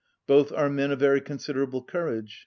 [0.25, 2.39] Both are men of very considerable courage.